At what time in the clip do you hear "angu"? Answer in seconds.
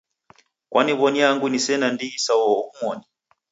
1.31-1.47